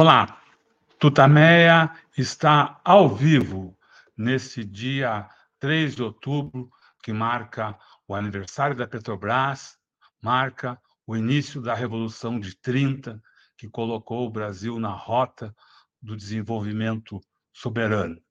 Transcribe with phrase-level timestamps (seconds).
[0.00, 0.40] Olá,
[1.00, 3.76] Tutameia está ao vivo
[4.16, 5.28] nesse dia
[5.58, 6.70] 3 de outubro,
[7.02, 7.76] que marca
[8.06, 9.76] o aniversário da Petrobras,
[10.22, 13.20] marca o início da Revolução de 30,
[13.56, 15.52] que colocou o Brasil na rota
[16.00, 17.20] do desenvolvimento
[17.52, 18.22] soberano.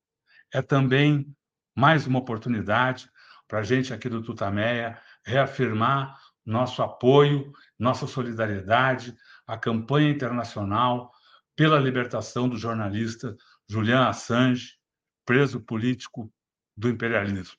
[0.54, 1.36] É também
[1.75, 3.11] mais uma oportunidade
[3.45, 9.14] para a gente aqui do Tutameia reafirmar nosso apoio, nossa solidariedade
[9.45, 11.11] à campanha internacional
[11.57, 13.36] pela libertação do jornalista
[13.68, 14.78] Julian Assange,
[15.25, 16.32] preso político
[16.78, 17.57] do imperialismo.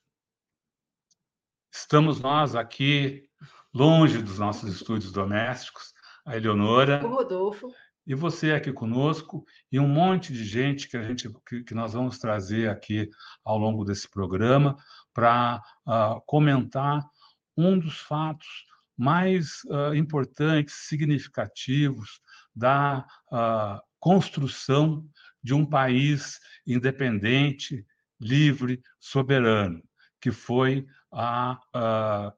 [1.74, 3.28] Estamos nós aqui,
[3.74, 5.92] longe dos nossos estúdios domésticos,
[6.24, 7.04] a Eleonora.
[7.04, 7.74] O Rodolfo.
[8.06, 11.92] E você aqui conosco, e um monte de gente que, a gente, que, que nós
[11.92, 13.10] vamos trazer aqui
[13.44, 14.76] ao longo desse programa
[15.12, 17.04] para uh, comentar
[17.56, 18.46] um dos fatos
[18.96, 22.20] mais uh, importantes, significativos
[22.54, 25.08] da uh, construção
[25.42, 27.86] de um país independente,
[28.20, 29.82] livre, soberano,
[30.20, 32.34] que foi a, a,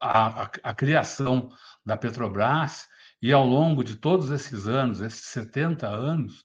[0.00, 1.50] a, a, criação
[1.84, 2.88] da Petrobras
[3.20, 6.44] e, ao longo de todos esses anos, esses 70 anos,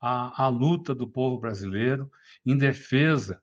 [0.00, 2.10] a, a luta do povo brasileiro
[2.44, 3.40] em defesa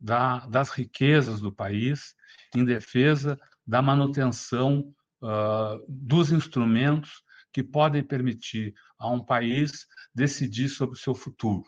[0.00, 2.14] da, das riquezas do país,
[2.54, 10.96] em defesa da manutenção uh, dos instrumentos que podem permitir a um país decidir sobre
[10.96, 11.64] o seu futuro.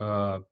[0.00, 0.44] Uh,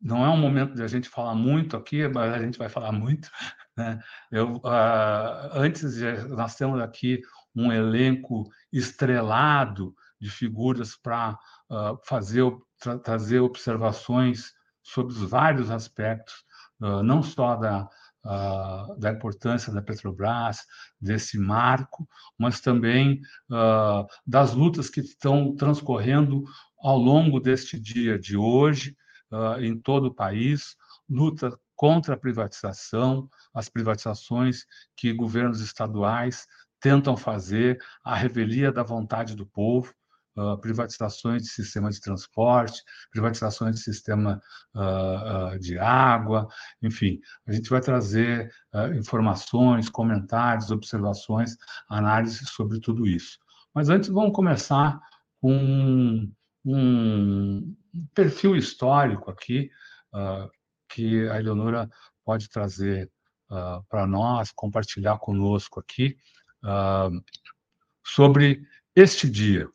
[0.00, 2.92] não é um momento de a gente falar muito aqui, mas a gente vai falar
[2.92, 3.30] muito.
[3.74, 3.98] Né?
[4.30, 7.22] Eu, uh, antes, nós temos aqui
[7.56, 11.38] um elenco estrelado de figuras para
[11.70, 12.44] uh, fazer
[12.78, 16.34] tra trazer observações sobre os vários aspectos,
[16.82, 17.88] uh, não só da,
[18.24, 20.64] uh, da importância da Petrobras,
[21.00, 26.44] desse marco, mas também uh, das lutas que estão transcorrendo
[26.80, 28.96] ao longo deste dia de hoje,
[29.30, 30.76] uh, em todo o país,
[31.08, 34.64] luta contra a privatização, as privatizações
[34.96, 36.46] que governos estaduais
[36.80, 39.94] tentam fazer, a revelia da vontade do povo,
[40.36, 44.40] uh, privatizações de sistema de transporte, privatizações de sistema
[44.74, 46.48] uh, uh, de água,
[46.82, 48.52] enfim, a gente vai trazer
[48.96, 51.56] informações, comentários, observações,
[51.88, 53.38] análises sobre tudo isso.
[53.74, 55.00] Mas antes vamos começar
[55.40, 56.32] com um,
[56.64, 57.76] um
[58.14, 59.70] perfil histórico aqui
[60.88, 61.90] que a Eleonora
[62.24, 63.10] pode trazer
[63.88, 66.16] para nós, compartilhar conosco aqui
[68.04, 69.68] sobre este dia,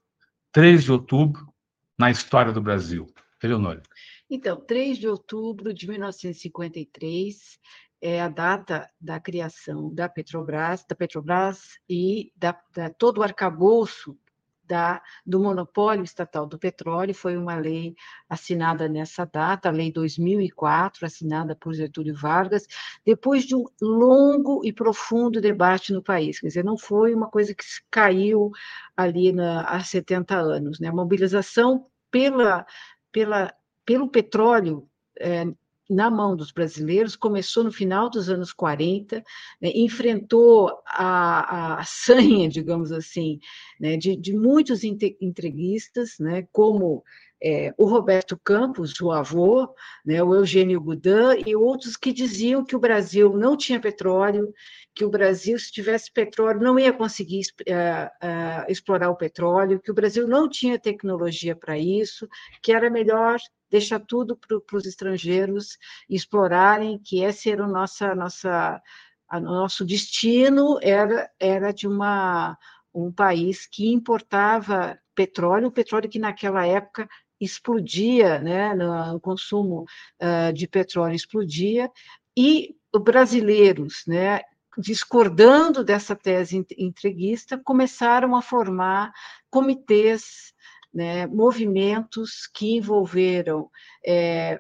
[0.58, 1.54] 3 de outubro
[2.00, 3.06] na história do Brasil.
[3.44, 3.84] Eleonora.
[4.28, 7.60] Então, 3 de outubro de 1953
[8.02, 14.18] é a data da criação da Petrobras, da Petrobras e da, da todo o arcabouço
[14.68, 17.96] da, do monopólio estatal do petróleo, foi uma lei
[18.30, 22.66] assinada nessa data, a Lei 2004, assinada por Getúlio Vargas,
[23.06, 26.40] depois de um longo e profundo debate no país.
[26.40, 28.52] Quer dizer, não foi uma coisa que caiu
[28.96, 30.80] ali na, há 70 anos.
[30.80, 30.90] Né?
[30.90, 32.66] A mobilização pela,
[33.12, 33.54] pela,
[33.86, 34.88] pelo petróleo
[35.20, 35.46] é,
[35.90, 39.24] na mão dos brasileiros, começou no final dos anos 40,
[39.62, 43.40] né, enfrentou a, a sanha, digamos assim,
[43.80, 47.04] né, de, de, muitos entreguistas, né, como
[47.42, 49.74] é, o Roberto Campos, o avô,
[50.06, 54.54] né, o Eugênio Goudin e outros que diziam que o Brasil não tinha petróleo,
[54.94, 59.92] que o Brasil, se tivesse petróleo, não ia conseguir uh, uh, explorar o petróleo, que
[59.92, 62.28] o Brasil não tinha tecnologia para isso,
[62.64, 63.38] que era melhor
[63.70, 65.78] deixar tudo para os estrangeiros
[66.10, 68.82] explorarem, que esse era o nossa, nossa,
[69.28, 72.58] a, nosso destino, era, era de uma,
[72.94, 77.08] um país que importava petróleo, o petróleo que naquela época
[77.40, 79.86] explodia, né, no consumo
[80.22, 81.90] uh, de petróleo explodia,
[82.36, 84.42] e brasileiros, né,
[84.78, 89.12] discordando dessa tese entreguista, começaram a formar
[89.50, 90.54] comitês
[90.98, 93.70] né, movimentos que envolveram
[94.04, 94.60] é,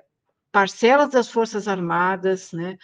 [0.52, 2.78] parcelas das Forças Armadas, né,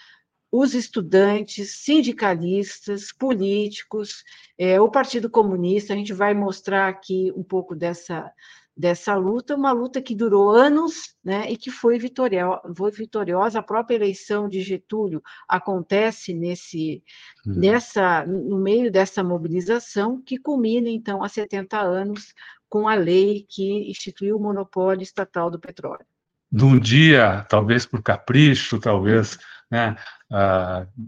[0.51, 4.23] os estudantes, sindicalistas, políticos,
[4.57, 5.93] é, o Partido Comunista.
[5.93, 8.31] A gente vai mostrar aqui um pouco dessa,
[8.75, 13.59] dessa luta, uma luta que durou anos né, e que foi vitoriosa, foi vitoriosa.
[13.59, 17.03] A própria eleição de Getúlio acontece nesse,
[17.45, 17.53] uhum.
[17.53, 22.33] nessa, no meio dessa mobilização, que culmina, então, há 70 anos
[22.73, 26.07] com a lei que instituiu o monopólio estatal do petróleo.
[26.51, 29.37] Num dia, talvez por capricho, talvez
[29.69, 29.95] né,
[30.31, 31.07] uh,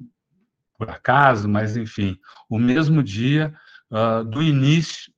[0.77, 3.51] por acaso, mas enfim, o mesmo dia
[3.89, 5.12] uh, do início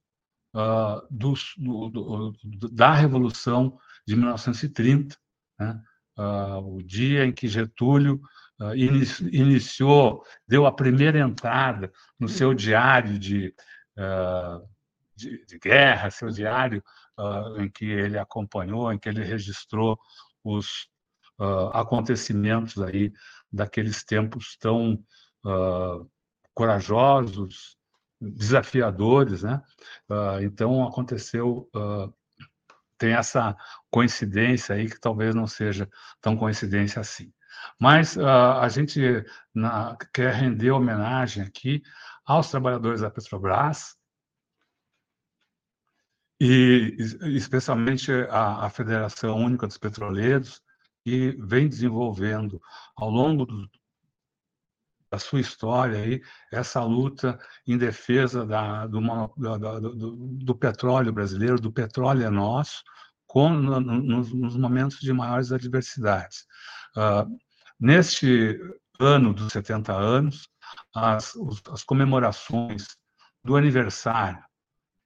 [0.55, 3.77] uh, do, do, do, da Revolução
[4.07, 5.17] de 1930,
[5.59, 5.81] né?
[6.63, 8.21] o dia em que Getúlio
[9.31, 13.53] iniciou, deu a primeira entrada no seu diário de,
[15.17, 16.83] de, de guerra, seu diário
[17.57, 19.97] em que ele acompanhou, em que ele registrou
[20.43, 20.87] os
[21.73, 23.11] acontecimentos aí
[23.51, 25.03] daqueles tempos tão
[26.53, 27.77] corajosos,
[28.19, 29.61] desafiadores, né?
[30.09, 32.13] Uh, então aconteceu, uh,
[32.97, 33.55] tem essa
[33.91, 35.87] coincidência aí que talvez não seja
[36.19, 37.31] tão coincidência assim.
[37.79, 38.25] Mas uh,
[38.59, 39.23] a gente
[39.53, 41.81] na, quer render homenagem aqui
[42.25, 43.95] aos trabalhadores da Petrobras
[46.39, 46.95] e
[47.35, 50.61] especialmente a, a Federação Única dos Petroleiros,
[51.03, 52.61] que vem desenvolvendo
[52.95, 53.69] ao longo do,
[55.09, 58.99] da sua história aí, essa luta em defesa da, do,
[59.37, 62.83] da, do, do, petróleo brasileiro, do petróleo é nosso,
[63.25, 66.45] com, no, nos, nos, momentos de maiores adversidades.
[66.95, 67.37] Uh,
[67.79, 68.59] neste
[68.99, 70.49] ano dos 70 anos,
[70.93, 71.33] as,
[71.71, 72.85] as comemorações
[73.43, 74.43] do aniversário,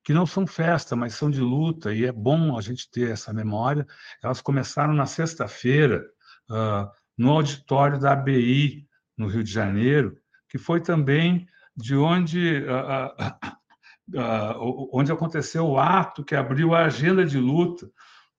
[0.04, 3.32] que não são festa, mas são de luta, e é bom a gente ter essa
[3.34, 3.86] memória,
[4.24, 6.04] elas começaram na sexta-feira,
[6.50, 8.88] uh, no auditório da ABI,
[9.18, 10.18] no Rio de Janeiro,
[10.50, 17.24] que foi também de onde, uh, uh, onde aconteceu o ato que abriu a agenda
[17.24, 17.90] de luta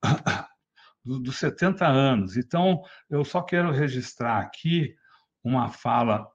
[1.04, 2.36] dos 70 anos.
[2.36, 4.94] Então, eu só quero registrar aqui
[5.44, 6.28] uma fala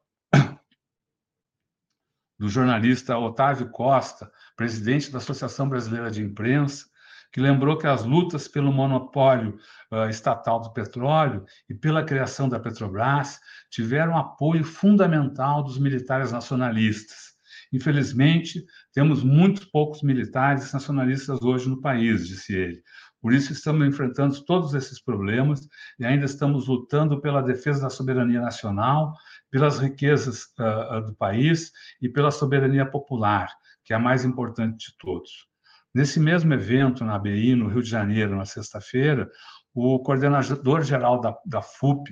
[2.37, 6.85] do jornalista Otávio Costa, presidente da Associação Brasileira de Imprensa,
[7.31, 9.57] que lembrou que as lutas pelo monopólio
[9.91, 13.39] uh, estatal do petróleo e pela criação da Petrobras
[13.69, 17.35] tiveram apoio fundamental dos militares nacionalistas.
[17.71, 22.81] Infelizmente, temos muito poucos militares nacionalistas hoje no país, disse ele.
[23.21, 25.67] Por isso, estamos enfrentando todos esses problemas
[25.99, 29.13] e ainda estamos lutando pela defesa da soberania nacional,
[29.49, 31.71] pelas riquezas uh, do país
[32.01, 33.49] e pela soberania popular,
[33.83, 35.47] que é a mais importante de todos.
[35.93, 39.29] Nesse mesmo evento, na ABI, no Rio de Janeiro, na sexta-feira,
[39.73, 42.11] o coordenador-geral da, da FUP,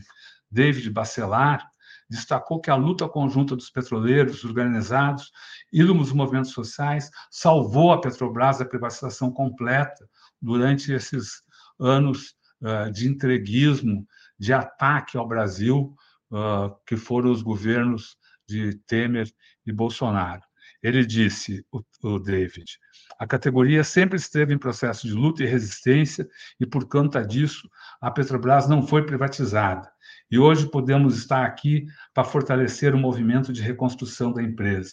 [0.49, 1.67] David Bacelar,
[2.09, 5.31] destacou que a luta conjunta dos petroleiros organizados
[5.73, 10.07] e dos movimentos sociais salvou a Petrobras da privatização completa
[10.41, 11.41] durante esses
[11.79, 14.07] anos uh, de entreguismo,
[14.38, 15.95] de ataque ao Brasil,
[16.31, 18.18] uh, que foram os governos
[18.48, 19.27] de Temer
[19.66, 20.42] e Bolsonaro.
[20.81, 22.77] Ele disse, o, o David,
[23.19, 26.27] a categoria sempre esteve em processo de luta e resistência
[26.60, 27.69] e, por conta disso,
[28.00, 29.92] a Petrobras não foi privatizada.
[30.30, 34.92] E hoje podemos estar aqui para fortalecer o movimento de reconstrução da empresa,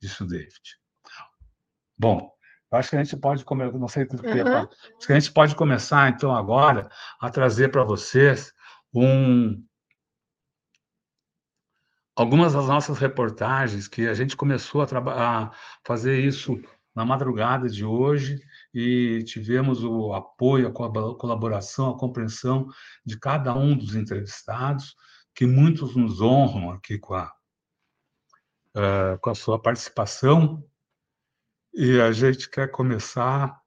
[0.00, 0.60] disse o David.
[1.96, 2.30] Bom,
[2.72, 6.08] acho que a gente pode começar, não sei que, acho que a gente pode começar
[6.10, 6.88] então agora
[7.20, 8.52] a trazer para vocês
[8.94, 9.62] um,
[12.18, 15.52] algumas das nossas reportagens que a gente começou a, a,
[15.84, 16.60] fazer isso
[16.92, 18.44] na madrugada de hoje
[18.74, 22.66] e tivemos o apoio, a colaboração, a compreensão
[23.06, 24.96] de cada um dos entrevistados,
[25.32, 27.32] que muitos nos honram aqui com a,
[28.74, 30.68] uh, com a sua participação.
[31.72, 33.62] E a gente quer começar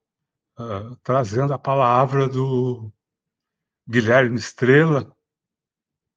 [0.59, 2.91] uh, trazendo a palavra do
[3.87, 5.09] Guilherme Estrela,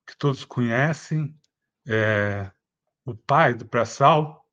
[0.05, 1.33] que todos conhecem,
[1.87, 2.51] é,
[3.05, 4.45] o pai do pré-sal.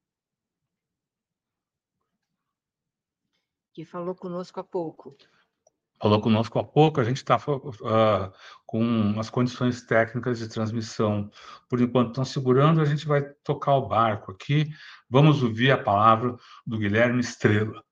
[3.73, 5.15] Que falou conosco há pouco.
[6.01, 8.33] Falou conosco há pouco, a gente está uh,
[8.65, 11.29] com as condições técnicas de transmissão,
[11.69, 14.67] por enquanto estão segurando, a gente vai tocar o barco aqui.
[15.07, 16.35] Vamos ouvir a palavra
[16.65, 17.83] do Guilherme Estrela.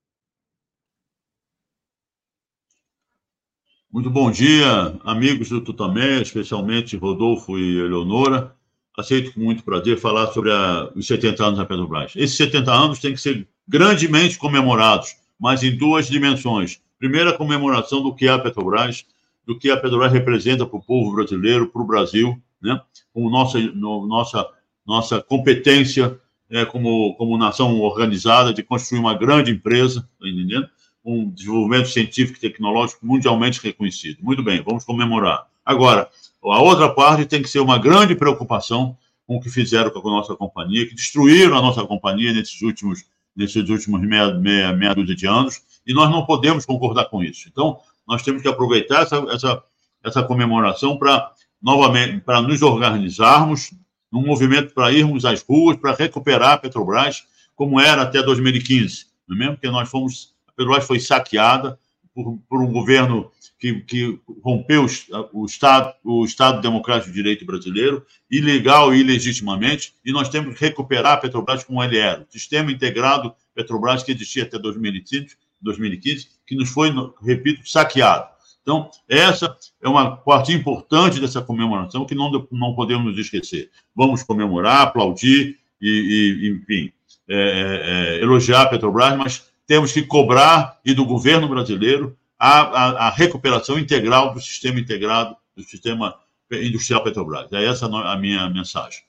[3.91, 8.59] Muito bom dia, amigos do Tutamé, especialmente Rodolfo e Eleonora
[8.98, 12.13] aceito com muito prazer falar sobre a, os 70 anos da Petrobras.
[12.15, 16.81] Esses 70 anos têm que ser grandemente comemorados, mas em duas dimensões.
[16.98, 19.05] Primeira, a comemoração do que é a Petrobras,
[19.46, 22.79] do que a Petrobras representa para o povo brasileiro, para o Brasil, né?
[23.13, 24.46] com nossa, no, nossa,
[24.86, 26.19] nossa competência
[26.50, 30.67] é, como, como nação organizada de construir uma grande empresa, tá entendendo?
[31.03, 34.19] um desenvolvimento científico e tecnológico mundialmente reconhecido.
[34.22, 35.48] Muito bem, vamos comemorar.
[35.65, 36.10] Agora,
[36.43, 40.12] a outra parte tem que ser uma grande preocupação com o que fizeram com a
[40.12, 43.05] nossa companhia, que destruíram a nossa companhia nesses últimos,
[43.36, 47.48] nesses últimos meia, meia, meia dúzia de anos, e nós não podemos concordar com isso.
[47.48, 49.63] Então, nós temos que aproveitar essa, essa,
[50.03, 51.31] essa comemoração para,
[51.62, 53.72] novamente, para nos organizarmos
[54.12, 57.24] num movimento para irmos às ruas, para recuperar a Petrobras
[57.55, 59.53] como era até 2015, não é mesmo?
[59.55, 61.77] Porque nós fomos, a Petrobras foi saqueada
[62.15, 63.29] por, por um governo
[63.60, 64.86] que, que rompeu
[65.34, 70.66] o, Estado, o Estado Democrático de Direito brasileiro, ilegal e ilegitimamente, e nós temos que
[70.66, 76.28] recuperar a Petrobras como ele era, o sistema integrado Petrobras que existia até 2015, 2015
[76.48, 76.89] que nos foi,
[77.22, 78.30] repito, saqueado.
[78.62, 83.70] Então, essa é uma parte importante dessa comemoração que não, não podemos esquecer.
[83.96, 86.92] Vamos comemorar, aplaudir e, e enfim,
[87.28, 92.62] é, é, é, elogiar a Petrobras, mas temos que cobrar e do governo brasileiro a,
[92.62, 96.19] a, a, recuperação integral do sistema integrado, do sistema
[96.51, 97.51] industrial Petrobras.
[97.51, 99.03] É essa a minha mensagem.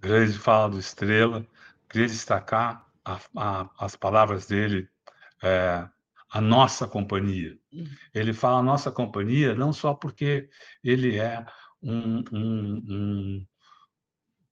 [0.00, 1.46] Grande fala do Estrela.
[1.88, 4.88] Queria destacar a, a, as palavras dele,
[5.42, 5.86] é,
[6.30, 7.58] a nossa companhia.
[8.14, 10.48] Ele fala a nossa companhia não só porque
[10.82, 11.44] ele é
[11.82, 13.46] um, um, um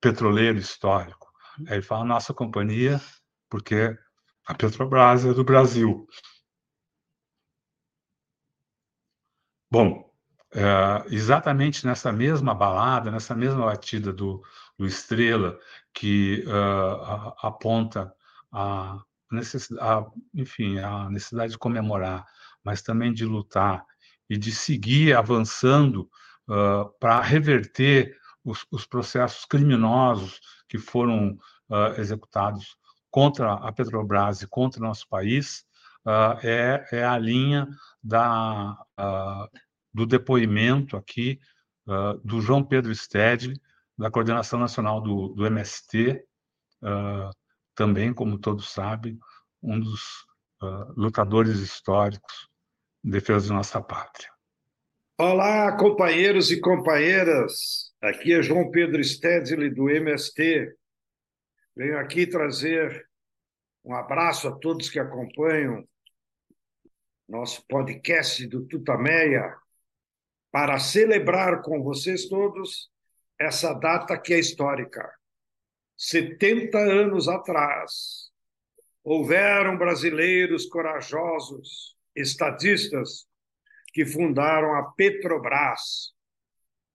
[0.01, 1.28] petroleiro histórico,
[1.67, 3.01] ele fala a nossa companhia
[3.49, 3.97] porque
[4.47, 6.07] a Petrobras é do Brasil.
[9.71, 10.09] Bom,
[10.55, 14.43] é, exatamente nessa mesma balada, nessa mesma batida do,
[14.79, 15.59] do Estrela,
[15.93, 18.15] que uh, aponta
[18.51, 18.99] a
[19.31, 22.25] necessidade, enfim, a necessidade de comemorar,
[22.65, 23.85] mas também de lutar
[24.31, 26.09] e de seguir avançando
[26.49, 32.77] uh, para reverter os, os, processos criminosos que foram uh, executados
[33.11, 35.65] contra a Petrobras e contra o nosso país,
[36.43, 37.67] é, é, a linha
[38.03, 38.79] da,
[39.93, 41.39] do depoimento aqui
[42.25, 43.61] do João Pedro Stedley,
[43.99, 46.25] da Coordenação Nacional do, do MST,
[46.83, 47.31] uh,
[47.75, 49.19] também, como todos sabem,
[49.61, 50.03] um dos
[50.63, 52.49] uh, lutadores históricos
[53.05, 54.31] em defesa de nossa pátria.
[55.21, 57.93] Olá, companheiros e companheiras.
[58.01, 60.73] Aqui é João Pedro Stedley, do MST.
[61.75, 63.05] Venho aqui trazer
[63.85, 65.85] um abraço a todos que acompanham
[67.29, 69.57] nosso podcast do Tutameia
[70.53, 72.89] para celebrar com vocês todos
[73.41, 75.13] essa data que é histórica.
[75.97, 78.31] 70 anos atrás,
[79.03, 83.28] houveram brasileiros corajosos, estadistas,
[83.99, 86.15] que fundaram a Petrobras.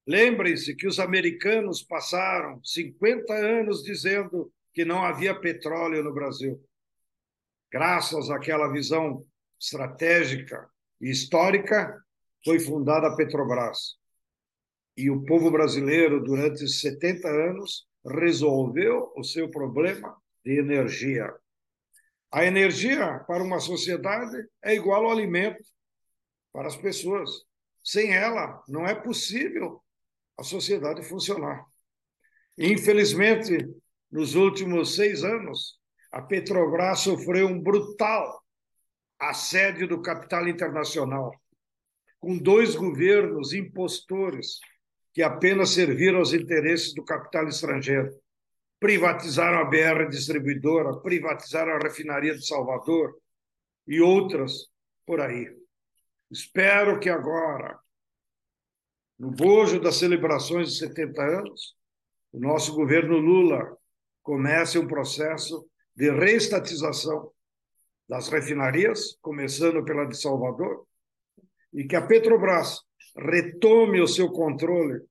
[0.07, 6.63] Lembrem-se que os americanos passaram 50 anos dizendo que não havia petróleo no Brasil.
[7.69, 9.25] Graças àquela visão
[9.59, 10.65] estratégica
[11.01, 12.01] e histórica,
[12.41, 13.97] foi fundada a Petrobras
[14.95, 21.35] e o povo brasileiro, durante 70 anos, resolveu o seu problema de energia.
[22.31, 25.73] A energia para uma sociedade é igual ao alimento
[26.53, 27.29] para as pessoas.
[27.83, 29.83] Sem ela, não é possível
[30.37, 31.65] a sociedade funcionar.
[32.57, 33.57] Infelizmente,
[34.11, 35.79] nos últimos seis anos,
[36.11, 38.41] a Petrobras sofreu um brutal
[39.19, 41.31] assédio do capital internacional,
[42.19, 44.59] com dois governos impostores
[45.13, 48.09] que apenas serviram aos interesses do capital estrangeiro.
[48.79, 53.15] Privatizaram a BR Distribuidora, privatizaram a refinaria de Salvador
[53.87, 54.67] e outras
[55.05, 55.62] por aí.
[56.33, 57.79] Espero que agora,
[59.19, 61.75] no bojo das celebrações de 70 anos,
[62.31, 63.77] o nosso governo Lula
[64.23, 67.31] comece um processo de reestatização
[68.09, 70.87] das refinarias, começando pela de Salvador,
[71.71, 72.81] e que a Petrobras
[73.15, 75.03] retome o seu controle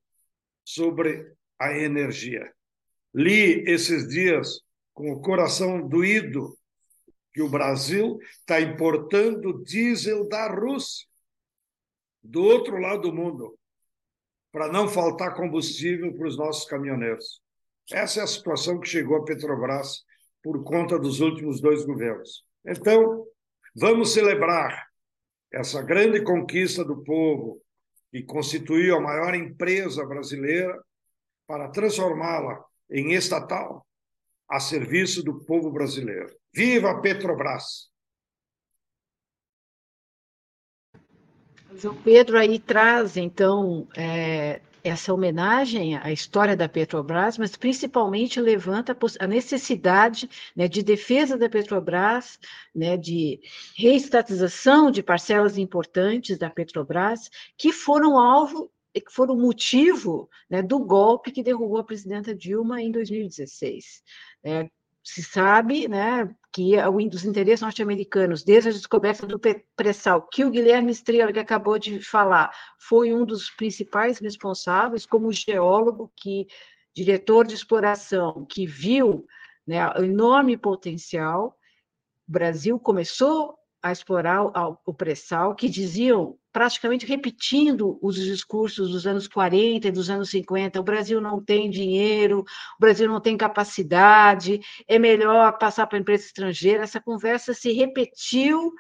[0.64, 2.52] sobre a energia.
[3.14, 4.60] Li esses dias
[4.92, 6.58] com o coração doído
[7.32, 11.11] que o Brasil está importando diesel da Rússia,
[12.22, 13.58] do outro lado do mundo,
[14.52, 17.40] para não faltar combustível para os nossos caminhoneiros.
[17.90, 20.04] Essa é a situação que chegou a Petrobras
[20.42, 22.44] por conta dos últimos dois governos.
[22.66, 23.26] Então,
[23.74, 24.86] vamos celebrar
[25.52, 27.60] essa grande conquista do povo
[28.12, 30.78] e constituiu a maior empresa brasileira
[31.46, 33.86] para transformá-la em estatal
[34.48, 36.34] a serviço do povo brasileiro.
[36.54, 37.91] Viva Petrobras!
[41.76, 48.96] João Pedro aí traz, então, é, essa homenagem à história da Petrobras, mas principalmente levanta
[49.20, 52.38] a necessidade né, de defesa da Petrobras,
[52.74, 53.40] né, de
[53.76, 61.30] reestatização de parcelas importantes da Petrobras, que foram alvo, que foram motivo né, do golpe
[61.30, 64.02] que derrubou a presidenta Dilma em 2016.
[64.44, 64.68] É,
[65.02, 66.74] se sabe, né, que
[67.14, 69.40] os interesses norte-americanos, desde a descoberta do
[69.74, 70.90] pré-sal, que o Guilherme
[71.32, 76.46] que acabou de falar, foi um dos principais responsáveis, como geólogo, que
[76.94, 79.24] diretor de exploração, que viu
[79.66, 81.56] né, o enorme potencial.
[82.28, 84.44] O Brasil começou a explorar
[84.84, 90.78] o pré-sal, que diziam, praticamente repetindo os discursos dos anos 40 e dos anos 50,
[90.78, 96.00] o Brasil não tem dinheiro, o Brasil não tem capacidade, é melhor passar para a
[96.00, 96.84] empresa estrangeira.
[96.84, 98.72] Essa conversa se repetiu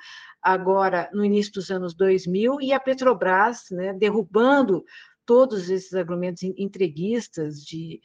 [0.42, 4.84] agora no início dos anos 2000 e a Petrobras, né, derrubando
[5.24, 8.00] todos esses argumentos entreguistas de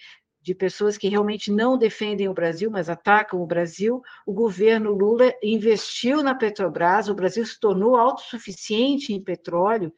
[0.47, 4.01] de pessoas que realmente não defendem o Brasil, mas atacam o Brasil.
[4.25, 9.93] O governo Lula investiu na Petrobras, o Brasil se tornou autossuficiente em petróleo,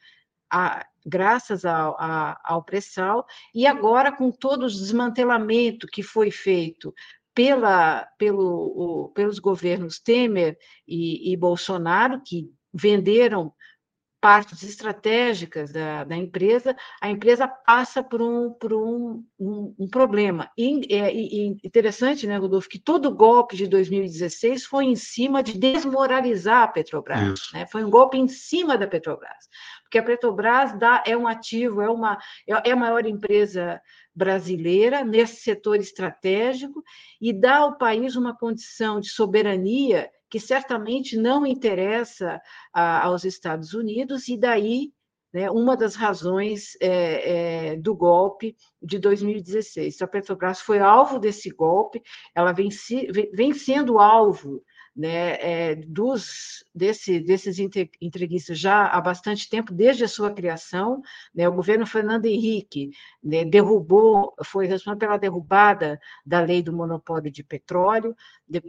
[0.51, 6.95] a, graças ao, a, ao pré-sal, e agora, com todo o desmantelamento que foi feito
[7.31, 13.53] pela, pelo, o, pelos governos Temer e, e Bolsonaro, que venderam
[14.21, 20.51] partes estratégicas da, da, empresa, a empresa passa por um, por um, um, um problema.
[20.57, 25.57] E, é, e, interessante, né, Rodolfo, que todo golpe de 2016 foi em cima de
[25.57, 27.49] desmoralizar a Petrobras.
[27.53, 27.65] Né?
[27.67, 29.49] Foi um golpe em cima da Petrobras.
[29.83, 33.81] Porque a Petrobras dá, é um ativo, é, uma, é, é a maior empresa
[34.13, 36.83] brasileira nesse setor estratégico
[37.21, 42.41] e dá ao país uma condição de soberania que certamente não interessa
[42.73, 44.91] a, aos Estados Unidos, e daí
[45.33, 50.01] né, uma das razões é, é, do golpe de 2016.
[50.01, 52.01] A Petrobras foi alvo desse golpe,
[52.33, 54.63] ela vem, se, vem sendo alvo
[54.95, 57.57] né, é, dos, desse, desses
[58.01, 61.01] entreguistas já há bastante tempo, desde a sua criação.
[61.33, 62.91] Né, o governo Fernando Henrique
[63.23, 68.15] né, derrubou, foi responsável pela derrubada da lei do monopólio de petróleo,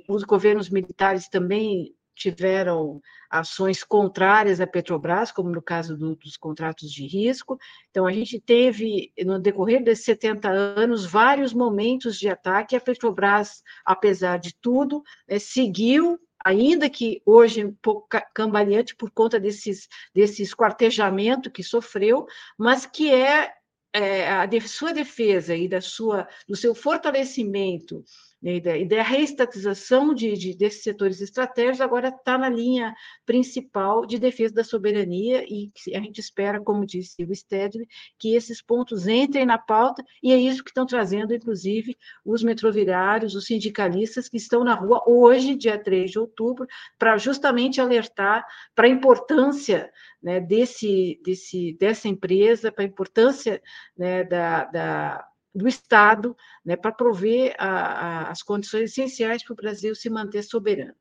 [0.09, 6.93] os governos militares também tiveram ações contrárias à Petrobras, como no caso do, dos contratos
[6.93, 7.59] de risco.
[7.91, 12.77] Então, a gente teve, no decorrer desses 70 anos, vários momentos de ataque.
[12.77, 19.41] A Petrobras, apesar de tudo, né, seguiu ainda que hoje um pouco cambaleante por conta
[19.41, 22.27] desses, desse esquartejamento que sofreu,
[22.59, 23.53] mas que é,
[23.95, 28.05] é a de sua defesa e da sua, do seu fortalecimento
[28.43, 32.95] né, e da, reestatização de, de, desses setores estratégicos, agora está na linha
[33.27, 37.87] principal de defesa da soberania, e a gente espera, como disse o Stedley,
[38.19, 43.35] que esses pontos entrem na pauta, e é isso que estão trazendo, inclusive, os metroviários,
[43.35, 46.67] os sindicalistas que estão na rua hoje, dia 3 de outubro,
[46.99, 49.91] para justamente alertar para a importância
[50.23, 53.63] né, desse, desse, dessa empresa, para a importância
[53.97, 59.57] né, da, da do Estado né, para prover a, a, as condições essenciais para o
[59.57, 60.95] Brasil se manter soberano.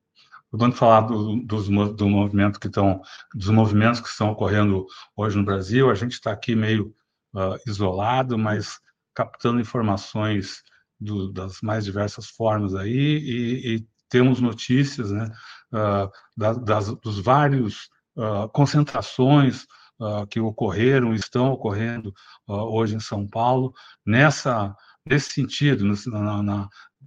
[0.51, 3.01] Vamos falar do, dos, do movimento que estão,
[3.35, 5.91] dos movimentos que estão ocorrendo hoje no Brasil.
[5.91, 6.95] A gente está aqui meio
[7.35, 8.79] uh, isolado, mas
[9.13, 10.63] captando informações
[10.99, 15.31] do, das mais diversas formas aí e, e temos notícias, né,
[15.71, 19.67] uh, das, das, dos vários uh, concentrações
[19.99, 22.13] uh, que ocorreram, estão ocorrendo
[22.47, 23.73] uh, hoje em São Paulo,
[24.05, 25.85] nessa, nesse sentido,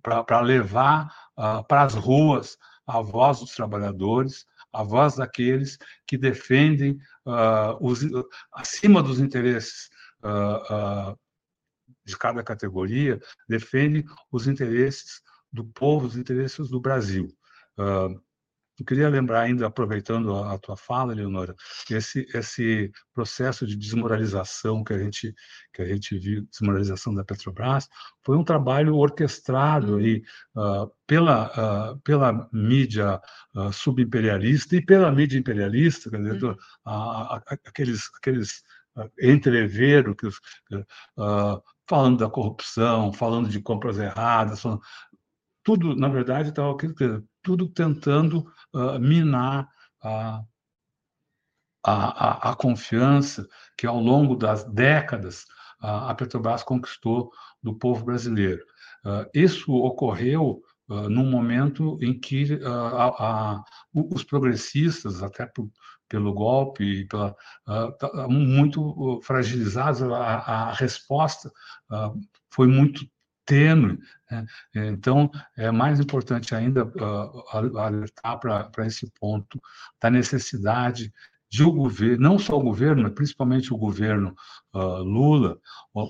[0.02, 6.98] para levar uh, para as ruas a voz dos trabalhadores, a voz daqueles que defendem,
[7.78, 8.00] os,
[8.52, 9.88] acima dos interesses
[12.04, 17.28] de cada categoria, defendem os interesses do povo, os interesses do Brasil.
[17.78, 18.20] Uh,
[18.82, 21.54] eu queria lembrar ainda, aproveitando a, tua fala, Leonora,
[21.88, 25.32] esse esse processo de desmoralização que a gente
[25.72, 27.88] que a gente viu, desmoralização da Petrobras,
[28.24, 30.22] foi um trabalho orquestrado aí
[30.56, 33.20] uh, pela uh, pela mídia
[33.54, 36.56] uh, subimperialista e pela mídia imperialista, quer dizer, uhum.
[37.64, 38.62] aqueles aqueles
[39.18, 40.38] entreveiro que os,
[41.88, 44.82] falando da corrupção, falando de compras erradas, falando,
[45.62, 46.76] tudo, na verdade, estava
[47.42, 49.68] tudo tentando uh, minar
[50.02, 50.42] a,
[51.84, 53.46] a, a, confiança
[53.76, 55.44] que, ao longo das décadas,
[55.80, 58.64] a Petrobras conquistou do povo brasileiro.
[59.04, 65.68] Uh, isso ocorreu uh, num momento em que a, os progressistas, até por,
[66.08, 67.34] pelo golpe e pela,
[68.28, 71.50] muito fragilizados, a, resposta
[72.50, 73.06] foi muito
[73.46, 73.98] tênue.
[74.32, 74.46] Né?
[74.74, 79.60] Então, é mais importante ainda uh, alertar para esse ponto
[80.00, 81.12] da necessidade
[81.50, 84.34] de o governo, não só o governo, mas principalmente o governo
[84.74, 85.58] uh, Lula,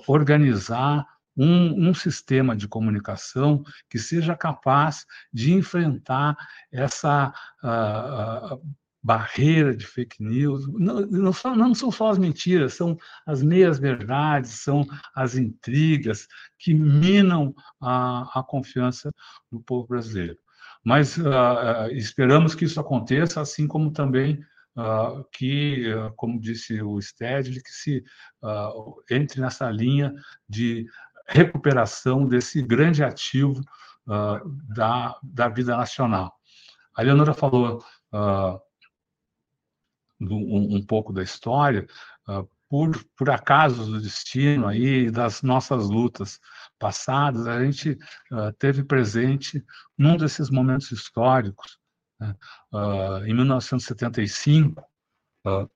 [0.07, 1.05] organizar
[1.35, 6.37] um, um, sistema de comunicação que seja capaz de enfrentar
[6.71, 8.61] essa uh,
[9.03, 10.65] barreira de fake news.
[10.67, 16.25] Não, não, não, são só as mentiras, são as meias-verdades, são as intrigas
[16.57, 19.11] que minam a, a confiança
[19.51, 20.37] do povo brasileiro.
[20.83, 24.39] Mas uh, esperamos que isso aconteça, assim como também
[24.77, 28.03] uh, que, uh, como disse o Stedley, que se
[29.09, 30.13] entre nessa linha
[30.47, 30.85] de
[31.27, 33.61] recuperação desse grande ativo
[34.67, 36.33] da, da vida nacional.
[36.93, 37.81] A Leonora falou
[40.19, 41.87] um, um, pouco da história,
[42.73, 46.39] por, por acaso do destino aí, das nossas lutas
[46.79, 47.91] passadas, a gente
[48.31, 49.63] uh, teve presente
[49.95, 51.77] num desses momentos históricos,
[52.19, 52.35] né?
[52.73, 54.83] uh, em 1975,
[55.45, 55.69] uh,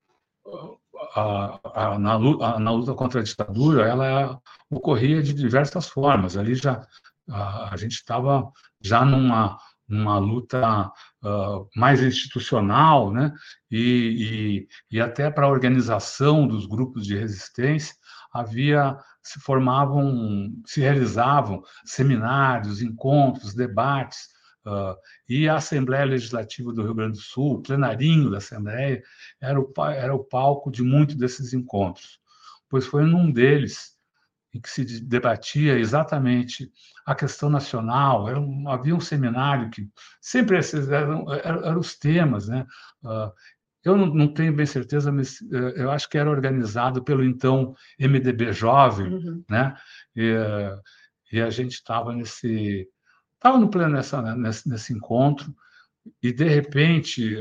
[1.14, 1.60] a,
[1.94, 6.36] a, na, luta, na, luta, contra a ditadura, ela ocorria de diversas formas.
[6.36, 6.86] Ali já
[7.30, 10.92] a, a gente estava já numa uma luta
[11.24, 13.34] uh, mais institucional, né?
[13.72, 17.96] E, e, e até para a organização dos grupos de resistência
[18.32, 24.20] havia se formavam, se realizavam seminários, encontros, debates,
[24.66, 24.96] uh,
[25.28, 29.02] e a Assembleia Legislativa do Rio Grande do Sul, o plenarinho da Assembleia,
[29.42, 32.20] era o, era o palco de muitos desses encontros,
[32.70, 33.97] pois foi num deles
[34.58, 36.72] em que se debatia exatamente
[37.06, 38.26] a questão nacional.
[38.26, 39.88] Um, havia um seminário que
[40.20, 42.66] sempre esses eram, eram, eram os temas, né?
[43.04, 43.32] Uh,
[43.84, 47.74] eu não, não, tenho bem certeza, mas uh, eu acho que era organizado pelo então
[48.00, 49.44] MDB Jovem, uhum.
[49.50, 49.76] né?
[50.16, 50.82] E, uh,
[51.32, 52.88] e, a gente estava nesse
[53.36, 55.56] estava no pleno nessa, nesse, nesse encontro
[56.24, 57.36] e de repente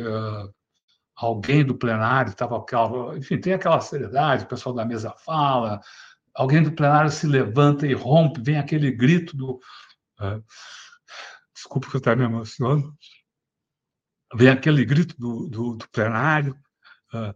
[1.16, 2.62] alguém do plenário estava
[3.16, 5.80] enfim tem aquela seriedade, o pessoal da mesa fala,
[6.36, 9.58] alguém do plenário se levanta e rompe, vem aquele grito do.
[10.20, 10.44] Uh,
[11.54, 12.94] desculpa que eu estou me emocionando.
[14.34, 16.54] Vem aquele grito do, do, do plenário.
[17.12, 17.34] Uh,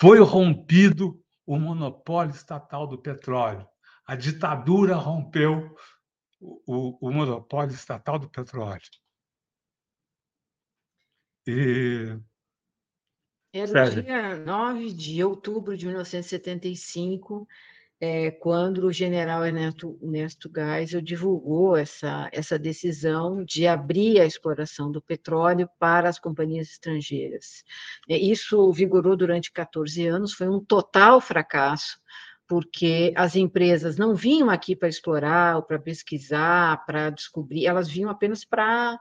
[0.00, 3.68] foi rompido o monopólio estatal do petróleo.
[4.06, 5.76] A ditadura rompeu
[6.40, 8.80] o, o, o monopólio estatal do petróleo.
[11.46, 12.18] E
[13.52, 17.48] era dia 9 de outubro de 1975,
[18.00, 24.90] é, quando o general Ernesto, Ernesto Geisel divulgou essa, essa decisão de abrir a exploração
[24.90, 27.64] do petróleo para as companhias estrangeiras.
[28.08, 31.98] É, isso vigorou durante 14 anos, foi um total fracasso,
[32.46, 38.10] porque as empresas não vinham aqui para explorar, ou para pesquisar, para descobrir, elas vinham
[38.10, 38.98] apenas para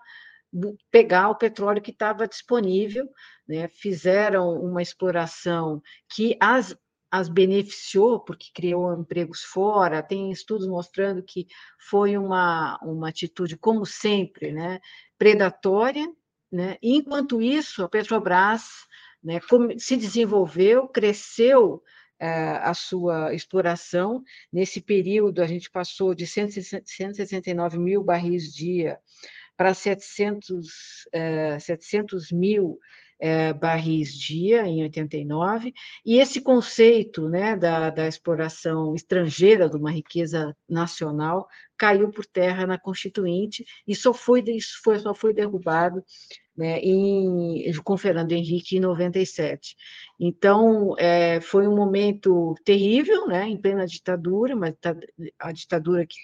[0.90, 3.08] pegar o petróleo que estava disponível,
[3.48, 3.68] né?
[3.68, 6.76] fizeram uma exploração que as
[7.12, 11.48] as beneficiou porque criou empregos fora, tem estudos mostrando que
[11.80, 14.80] foi uma, uma atitude, como sempre, né,
[15.18, 16.06] predatória,
[16.52, 16.78] né?
[16.82, 18.64] enquanto isso, a Petrobras
[19.24, 19.40] né,
[19.78, 21.82] se desenvolveu, cresceu
[22.20, 24.24] eh, a sua exploração.
[24.52, 29.00] Nesse período, a gente passou de 169 mil barris dia
[29.56, 30.68] para 700,
[31.14, 32.80] eh, 700 mil
[33.20, 35.74] é, barris dia, em 89,
[36.06, 42.66] e esse conceito né, da, da exploração estrangeira de uma riqueza nacional caiu por terra
[42.66, 46.04] na Constituinte e só foi, isso foi, só foi derrubado
[46.56, 49.76] né, em, com Fernando Henrique em 97.
[50.20, 54.74] Então, é, foi um momento terrível, né, em plena ditadura, mas
[55.40, 56.18] a ditadura que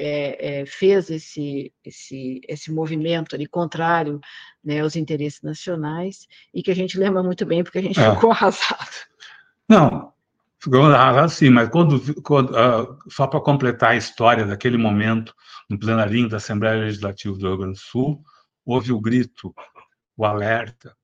[0.00, 4.18] é, é, fez esse, esse, esse movimento ali contrário
[4.64, 8.14] né, aos interesses nacionais e que a gente lembra muito bem porque a gente é.
[8.14, 8.90] ficou arrasado.
[9.68, 10.12] Não,
[10.58, 15.34] ficou arrasado sim, mas quando, quando uh, só para completar a história daquele momento
[15.68, 18.24] no plenarinho da Assembleia Legislativa do Rio Grande do Sul,
[18.64, 19.54] houve o grito,
[20.16, 20.96] o alerta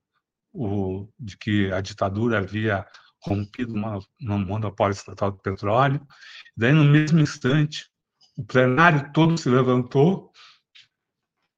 [0.51, 2.83] o, de que a ditadura havia
[3.23, 3.73] rompido
[4.19, 6.01] no monopólio estatal do petróleo.
[6.55, 7.89] Daí, no mesmo instante,
[8.37, 10.31] o plenário todo se levantou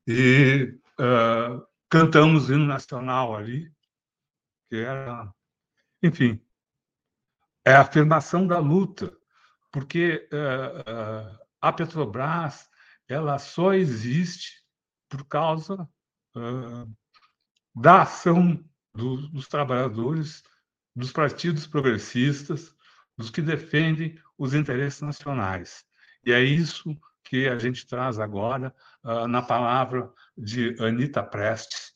[0.07, 3.69] e uh, cantamos o hino nacional ali,
[4.69, 5.31] que era,
[6.01, 6.41] enfim,
[7.65, 9.15] é a afirmação da luta,
[9.71, 12.69] porque uh, uh, a Petrobras
[13.09, 14.63] ela só existe
[15.09, 15.89] por causa
[17.75, 18.63] da ação
[18.93, 20.43] do, dos trabalhadores,
[20.95, 22.73] dos partidos progressistas,
[23.17, 25.88] dos que defendem os interesses nacionais.
[26.25, 31.93] E é isso que a gente traz agora uh, na palavra de Anita Prestes,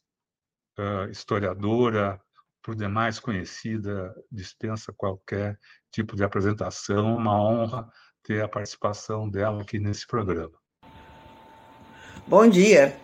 [0.78, 2.22] uh, historiadora,
[2.62, 5.60] por demais conhecida, dispensa qualquer
[5.92, 7.90] tipo de apresentação, uma honra
[8.24, 10.54] ter a participação dela aqui nesse programa.
[12.26, 12.96] Bom dia.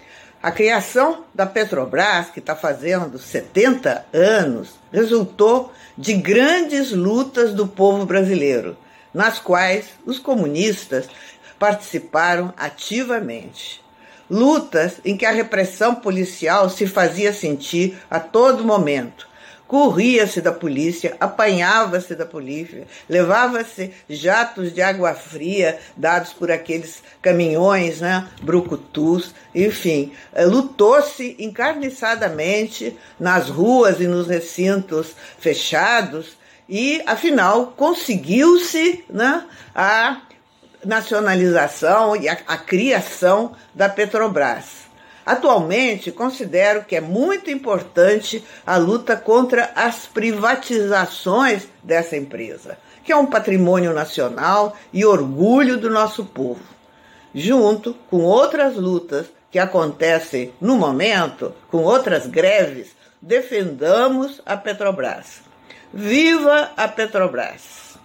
[0.42, 8.06] A criação da Petrobras, que está fazendo 70 anos, resultou de grandes lutas do povo
[8.06, 8.78] brasileiro,
[9.14, 11.08] nas quais os comunistas
[11.58, 13.84] participaram ativamente.
[14.30, 19.28] Lutas em que a repressão policial se fazia sentir a todo momento,
[19.70, 28.02] corria-se da polícia, apanhava-se da polícia, levava-se jatos de água fria dados por aqueles caminhões,
[28.02, 36.39] né, brucutus, enfim, eh, lutou-se encarniçadamente nas ruas e nos recintos fechados
[36.70, 40.22] e, afinal, conseguiu-se né, a
[40.86, 44.88] nacionalização e a, a criação da Petrobras.
[45.26, 53.16] Atualmente, considero que é muito importante a luta contra as privatizações dessa empresa, que é
[53.16, 56.62] um patrimônio nacional e orgulho do nosso povo,
[57.34, 65.49] junto com outras lutas que acontecem no momento, com outras greves, defendamos a Petrobras.
[65.94, 67.98] Viva a Petrobras!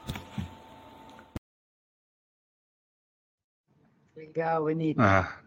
[4.17, 5.03] Legal, Anitta.
[5.03, 5.45] Ah.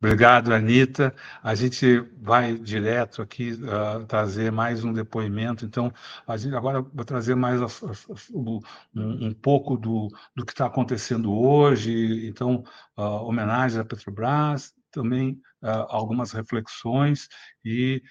[0.00, 1.12] Obrigado, Anitta.
[1.42, 5.64] A gente vai direto aqui uh, trazer mais um depoimento.
[5.64, 5.92] Então,
[6.24, 7.92] a gente agora vou trazer mais a, a,
[8.32, 8.60] um,
[8.94, 12.28] um, pouco do, do que está acontecendo hoje.
[12.28, 12.62] Então,
[12.96, 17.28] uh, homenagem à Petrobras, também uh, algumas reflexões
[17.64, 18.02] e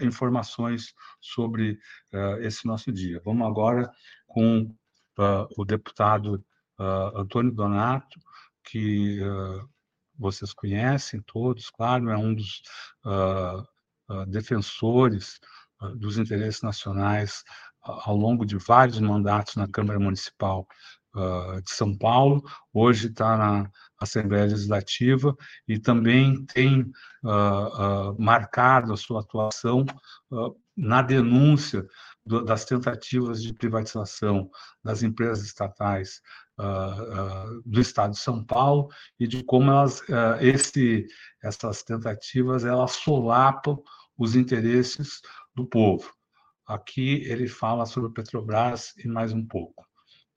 [0.00, 1.78] informações sobre
[2.40, 3.20] esse nosso dia.
[3.24, 3.90] Vamos agora
[4.26, 4.74] com
[5.56, 6.44] o deputado
[7.14, 8.18] Antônio Donato,
[8.64, 9.20] que
[10.18, 12.60] vocês conhecem todos, claro, é um dos
[13.04, 13.60] uh,
[14.12, 15.38] uh, defensores
[15.80, 17.44] uh, dos interesses nacionais
[17.80, 20.66] ao longo de vários mandatos na Câmara Municipal
[21.64, 26.90] de São Paulo, hoje está na Assembleia Legislativa e também tem
[28.18, 29.84] marcado a sua atuação
[30.76, 31.84] na denúncia
[32.44, 34.50] das tentativas de privatização
[34.84, 36.20] das empresas estatais
[36.58, 41.06] uh, do Estado de São Paulo e de como elas, uh, esse,
[41.42, 43.82] essas tentativas elas solapam
[44.16, 45.20] os interesses
[45.54, 46.12] do povo.
[46.66, 49.87] Aqui ele fala sobre Petrobras e mais um pouco.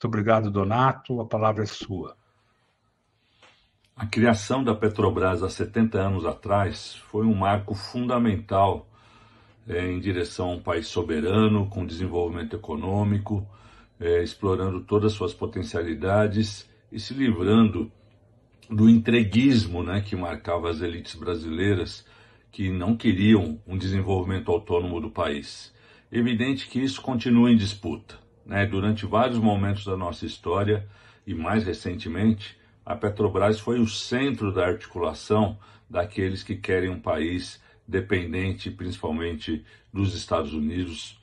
[0.02, 1.22] Muito obrigado, Donato.
[1.22, 2.18] A palavra é sua.
[3.96, 8.90] A criação da Petrobras há 70 anos atrás foi um marco fundamental
[9.68, 13.48] é, em direção a um país soberano, com desenvolvimento econômico,
[14.00, 17.92] é, explorando todas as suas potencialidades e se livrando
[18.68, 22.04] do entreguismo né, que marcava as elites brasileiras
[22.52, 25.72] que não queriam um desenvolvimento autônomo do país.
[26.12, 28.21] Evidente que isso continua em disputa.
[28.52, 28.66] Né?
[28.66, 30.86] Durante vários momentos da nossa história
[31.26, 35.58] e mais recentemente, a Petrobras foi o centro da articulação
[35.90, 41.18] daqueles que querem um país dependente principalmente dos Estados Unidos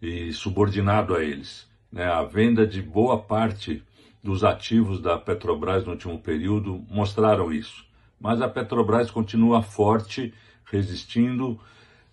[0.00, 1.68] e subordinado a eles.
[1.92, 2.06] Né?
[2.06, 3.82] A venda de boa parte
[4.24, 7.84] dos ativos da Petrobras no último período mostraram isso.
[8.18, 10.32] Mas a Petrobras continua forte,
[10.64, 11.60] resistindo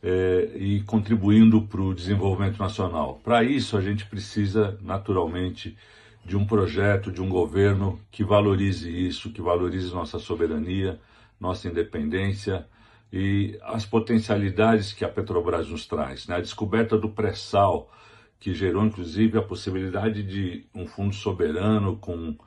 [0.01, 3.19] eh, e contribuindo para o desenvolvimento nacional.
[3.23, 5.77] Para isso, a gente precisa, naturalmente,
[6.25, 10.99] de um projeto, de um governo que valorize isso, que valorize nossa soberania,
[11.39, 12.67] nossa independência
[13.11, 16.27] e as potencialidades que a Petrobras nos traz.
[16.27, 16.35] Né?
[16.35, 17.91] A descoberta do pré-sal,
[18.39, 22.37] que gerou inclusive a possibilidade de um fundo soberano com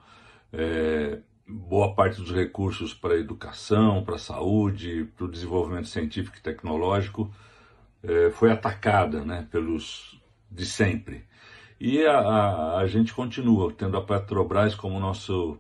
[0.52, 1.18] é,
[1.52, 6.40] boa parte dos recursos para a educação, para a saúde, para o desenvolvimento científico e
[6.40, 7.30] tecnológico,
[8.02, 11.24] é, foi atacada né, pelos de sempre.
[11.78, 15.58] E a, a, a, gente continua tendo a Petrobras como nosso,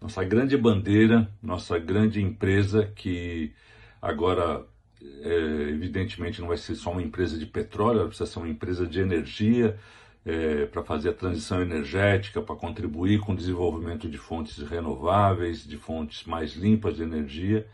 [0.00, 3.52] nossa grande bandeira, nossa grande empresa que
[4.00, 4.64] agora
[5.00, 5.34] é,
[5.70, 9.00] evidentemente não vai ser só uma empresa de petróleo, ela precisa ser uma empresa de
[9.00, 9.78] energia
[10.24, 15.76] é, para fazer a transição energética, para contribuir com o desenvolvimento de fontes renováveis, de
[15.76, 17.66] fontes mais limpas de energia.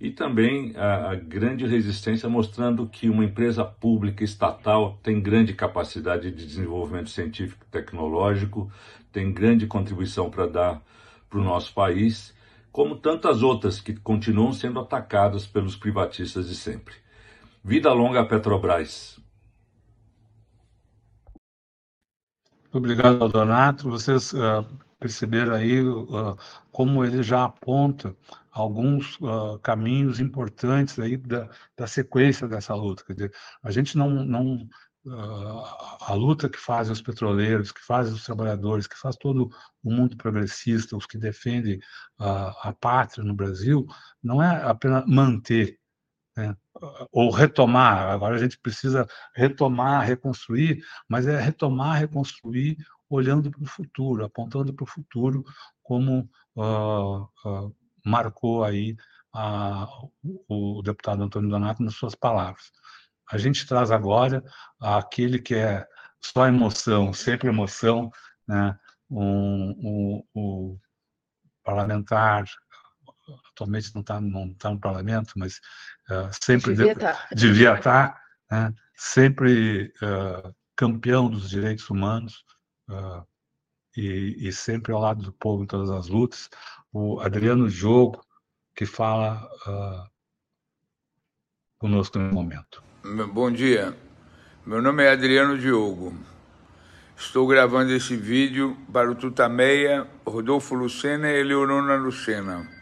[0.00, 6.30] E também a, a grande resistência mostrando que uma empresa pública estatal tem grande capacidade
[6.30, 8.72] de desenvolvimento científico e tecnológico,
[9.12, 10.82] tem grande contribuição para dar
[11.28, 12.34] para o nosso país
[12.72, 16.94] como tantas outras que continuam sendo atacadas pelos privatistas de sempre.
[17.64, 19.20] Vida longa à Petrobras.
[22.72, 23.90] Obrigado, Donato.
[23.90, 24.64] Vocês uh,
[24.98, 26.36] perceberam aí uh,
[26.70, 28.14] como ele já aponta
[28.50, 33.04] alguns uh, caminhos importantes aí da, da, sequência dessa luta.
[33.04, 34.68] Quer dizer, a gente não, não
[36.02, 39.50] a luta que fazem os petroleiros, que fazem os trabalhadores, que faz todo
[39.82, 41.80] o mundo progressista, os que defendem
[42.18, 43.86] a, a pátria no Brasil,
[44.22, 45.79] não é apenas manter
[46.40, 46.56] né?
[47.12, 48.10] ou retomar.
[48.10, 52.76] Agora a gente precisa retomar, reconstruir, mas é retomar, reconstruir
[53.08, 55.44] olhando para o futuro, apontando para o futuro,
[55.82, 58.96] como uh, uh, marcou aí
[59.34, 60.10] uh,
[60.48, 62.70] o deputado Antônio Donato nas suas palavras.
[63.30, 64.42] A gente traz agora
[64.80, 65.86] aquele que é
[66.24, 68.10] só emoção, sempre emoção,
[68.46, 68.78] né?
[69.10, 70.78] um, um, um
[71.64, 72.44] parlamentar
[73.50, 75.60] atualmente não está não tá no parlamento, mas
[76.08, 77.28] uh, sempre devia estar, tá.
[77.34, 78.74] devia estar tá, né?
[78.96, 82.44] sempre uh, campeão dos direitos humanos
[82.88, 83.26] uh,
[83.96, 86.48] e, e, sempre ao lado do povo em todas as lutas.
[86.92, 88.24] O Adriano Jogo,
[88.74, 89.48] que fala
[91.78, 92.82] conosco no momento.
[93.32, 93.96] Bom dia,
[94.64, 96.14] meu nome é Adriano Diogo.
[97.16, 102.79] Estou gravando esse vídeo para o Tutameia, Rodolfo Lucena e Eleonora Lucena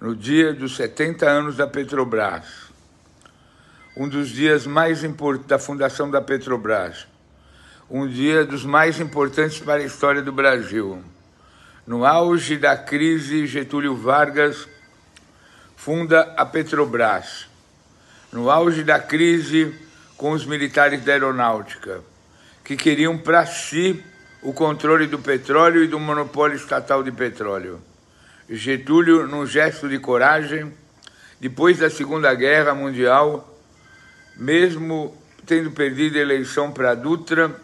[0.00, 2.44] no dia dos 70 anos da Petrobras,
[3.96, 7.06] um dos dias mais importantes da fundação da Petrobras,
[7.90, 11.02] um dia dos mais importantes para a história do Brasil.
[11.84, 14.68] No auge da crise, Getúlio Vargas
[15.74, 17.48] funda a Petrobras.
[18.30, 19.74] No auge da crise,
[20.16, 22.02] com os militares da aeronáutica,
[22.62, 24.04] que queriam para si
[24.42, 27.80] o controle do petróleo e do monopólio estatal de petróleo.
[28.50, 30.72] Getúlio, num gesto de coragem,
[31.38, 33.46] depois da Segunda Guerra Mundial,
[34.36, 37.54] mesmo tendo perdido a eleição para Dutra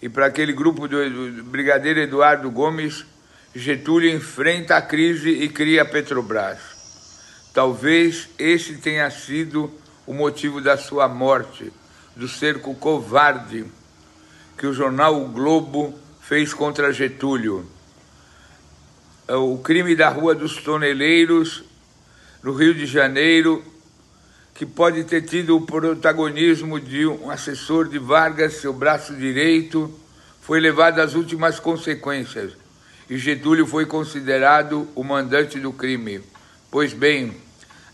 [0.00, 3.04] e para aquele grupo do, Brigadeiro Eduardo Gomes,
[3.54, 6.58] Getúlio enfrenta a crise e cria a Petrobras.
[7.52, 9.70] Talvez esse tenha sido
[10.06, 11.70] o motivo da sua morte,
[12.16, 13.66] do cerco covarde
[14.56, 17.77] que o jornal O Globo fez contra Getúlio
[19.36, 21.62] o crime da Rua dos Toneleiros,
[22.42, 23.62] no Rio de Janeiro,
[24.54, 29.92] que pode ter tido o protagonismo de um assessor de Vargas, seu braço direito,
[30.40, 32.52] foi levado às últimas consequências
[33.08, 36.20] e Getúlio foi considerado o mandante do crime.
[36.70, 37.34] Pois bem,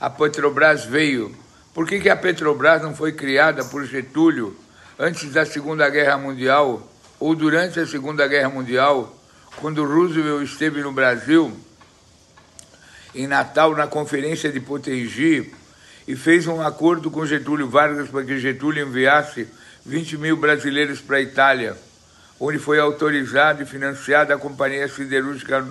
[0.01, 1.35] a Petrobras veio.
[1.73, 4.57] Por que, que a Petrobras não foi criada por Getúlio
[4.99, 6.89] antes da Segunda Guerra Mundial
[7.21, 9.24] ou durante a Segunda Guerra Mundial?
[9.57, 11.57] Quando Roosevelt esteve no Brasil,
[13.15, 15.53] em Natal, na Conferência de Potengi,
[16.07, 19.49] e fez um acordo com Getúlio Vargas para que Getúlio enviasse
[19.87, 21.77] 20 mil brasileiros para a Itália,
[22.39, 25.67] onde foi autorizado e financiada a Companhia Siderúrgica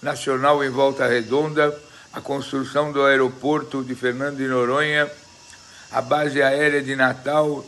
[0.00, 1.76] Nacional em Volta Redonda,
[2.12, 5.10] a construção do aeroporto de Fernando de Noronha,
[5.90, 7.64] a base aérea de Natal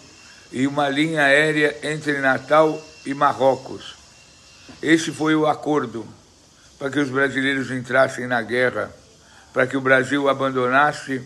[0.53, 3.94] e uma linha aérea entre Natal e Marrocos.
[4.83, 6.07] Esse foi o acordo
[6.79, 8.95] para que os brasileiros entrassem na guerra,
[9.53, 11.23] para que o Brasil abandonasse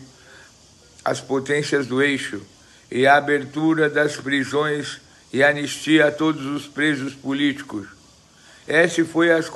[1.05, 2.41] as potências do eixo
[2.91, 5.01] e a abertura das prisões
[5.33, 7.87] e anistia a todos os presos políticos.
[8.67, 9.51] Essas foram as,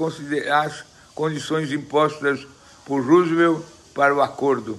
[0.50, 2.46] as condições impostas
[2.86, 3.62] por Roosevelt
[3.94, 4.78] para o acordo.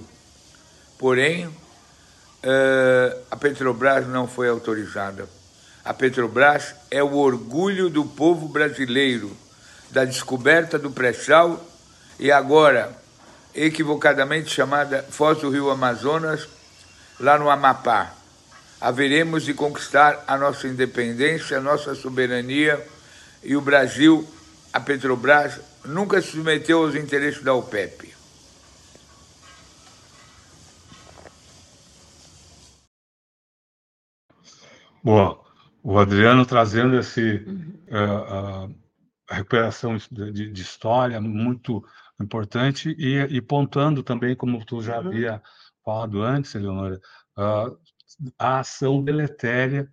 [0.98, 1.54] Porém, uh,
[3.30, 5.28] a Petrobras não foi autorizada.
[5.84, 9.36] A Petrobras é o orgulho do povo brasileiro,
[9.90, 11.62] da descoberta do pré-sal
[12.18, 12.96] e agora,
[13.54, 16.48] equivocadamente chamada Foz do Rio Amazonas,
[17.20, 18.14] lá no Amapá.
[18.80, 22.82] Haveremos de conquistar a nossa independência, a nossa soberania
[23.42, 24.26] e o Brasil,
[24.72, 28.14] a Petrobras, nunca se submeteu aos interesses da OPEP.
[35.02, 35.43] Boa
[35.84, 37.44] o Adriano trazendo esse
[37.90, 38.74] uh, uh,
[39.28, 41.84] a recuperação de, de, história muito
[42.18, 45.08] importante e, e, pontuando também, como tu já uhum.
[45.08, 45.42] havia
[45.84, 46.98] falado antes, Eleonora,
[47.36, 47.78] uh,
[48.38, 49.86] a ação deletéria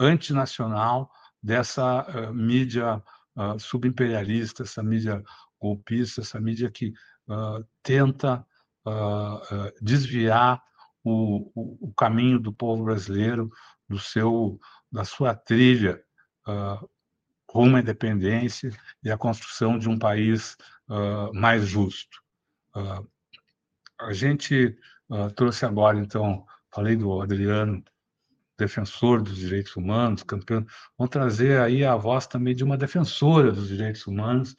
[0.00, 1.10] antinacional
[1.42, 3.02] dessa mídia
[3.58, 5.22] subimperialista, essa mídia
[5.60, 6.94] golpista, essa mídia que
[7.82, 8.46] tenta
[9.82, 10.62] desviar
[11.02, 13.50] o, o, o caminho do povo brasileiro
[13.88, 14.58] do seu
[14.94, 16.00] da sua trilha
[16.46, 16.88] uh,
[17.50, 18.70] rumo à independência
[19.02, 20.56] e à construção de um país
[20.88, 22.16] uh, mais justo.
[22.76, 23.06] Uh,
[24.00, 24.78] a gente
[25.36, 27.82] trouxe agora, então, falei do Adriano,
[28.58, 30.66] defensor dos direitos humanos, campeão.
[30.98, 34.56] Vamos trazer aí a voz também de uma defensora dos direitos humanos,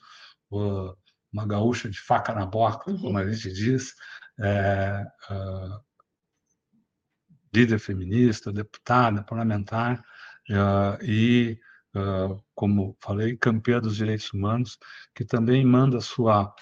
[0.50, 3.02] uma gaúcha de faca na boca, uhum.
[3.02, 3.94] como a gente diz,
[4.40, 5.06] é,
[7.54, 10.04] líder feminista, deputada, parlamentar,
[11.02, 11.58] e,
[12.54, 14.78] como falei, campeã dos direitos humanos,
[15.14, 16.54] que também manda sua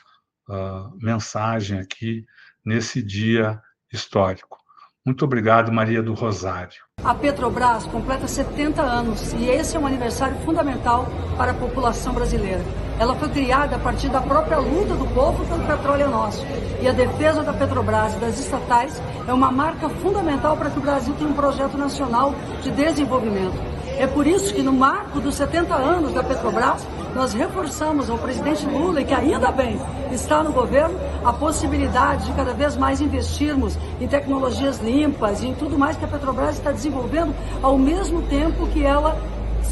[1.01, 2.25] mensagem aqui
[2.65, 3.61] nesse dia
[3.91, 4.57] histórico.
[5.05, 6.81] Muito obrigado, Maria do Rosário.
[7.03, 11.05] A Petrobras completa 70 anos e esse é um aniversário fundamental
[11.35, 12.61] para a população brasileira.
[12.97, 16.45] Ela foi criada a partir da própria luta do povo pelo petróleo nosso.
[16.81, 20.81] E a defesa da Petrobras e das estatais é uma marca fundamental para que o
[20.81, 23.72] Brasil tenha um projeto nacional de desenvolvimento.
[24.03, 26.85] É por isso que no marco dos 70 anos da Petrobras,
[27.15, 29.79] nós reforçamos ao presidente Lula, e que ainda bem
[30.11, 35.53] está no governo, a possibilidade de cada vez mais investirmos em tecnologias limpas e em
[35.55, 39.17] tudo mais que a Petrobras está desenvolvendo, ao mesmo tempo que ela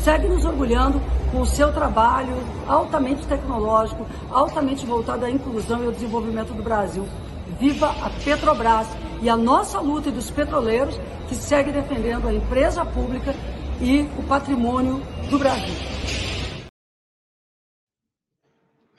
[0.01, 2.33] segue nos orgulhando com o seu trabalho
[2.69, 7.05] altamente tecnológico, altamente voltado à inclusão e ao desenvolvimento do Brasil.
[7.59, 8.87] Viva a Petrobras
[9.21, 13.35] e a nossa luta e dos petroleiros que segue defendendo a empresa pública
[13.81, 15.73] e o patrimônio do Brasil.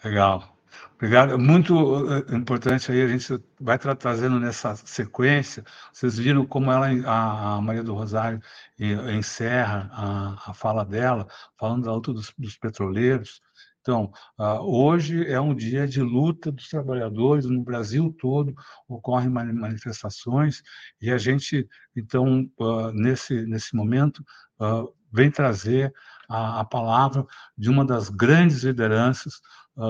[0.04, 0.52] Legal.
[0.96, 1.38] Obrigado.
[1.38, 1.74] Muito
[2.12, 5.64] eh, importante aí, a gente vai trazendo nessa sequência.
[5.92, 8.40] Vocês viram como ela, a, Maria do Rosário
[8.78, 11.26] encerra a, a fala dela,
[11.58, 13.40] falando da luta dos, dos petroleiros.
[13.82, 18.54] Então, uh, hoje é um dia de luta dos trabalhadores no Brasil todo,
[18.88, 20.62] ocorrem manifestações
[21.00, 24.24] e a gente, então, uh, nesse, nesse momento,
[24.60, 25.92] uh, vem trazer
[26.28, 27.26] a, a, palavra
[27.58, 29.40] de uma das grandes lideranças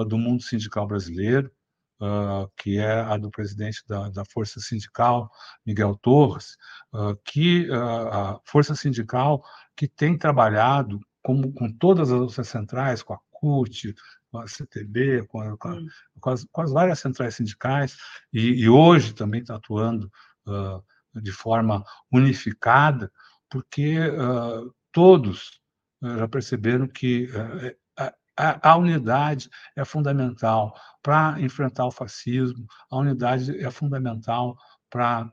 [0.08, 1.50] do mundo sindical brasileiro,
[2.56, 5.30] que é a do presidente da, da Força Sindical,
[5.66, 6.56] Miguel Torres,
[7.24, 9.42] que a Força Sindical
[9.76, 13.92] que tem trabalhado como, com todas as outras centrais, com a CUT,
[14.30, 15.86] com a CTB, com, a, com,
[16.20, 17.96] com, as, com, as, várias centrais sindicais,
[18.32, 20.10] e, e hoje também está atuando
[20.46, 23.10] uh, de forma unificada,
[23.50, 25.60] porque uh, todos
[26.02, 27.28] uh, já perceberam que
[28.36, 34.56] a, a, unidade é fundamental para enfrentar o fascismo, a unidade é fundamental
[34.88, 35.30] para